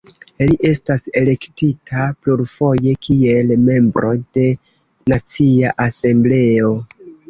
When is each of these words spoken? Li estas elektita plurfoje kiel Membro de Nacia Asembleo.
Li 0.51 0.55
estas 0.69 1.03
elektita 1.21 2.07
plurfoje 2.23 2.95
kiel 3.09 3.55
Membro 3.69 4.13
de 4.41 4.51
Nacia 5.15 5.81
Asembleo. 5.91 6.79